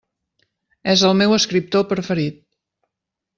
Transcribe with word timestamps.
És 0.93 1.03
el 1.09 1.13
meu 1.19 1.35
escriptor 1.37 1.85
preferit. 1.93 2.41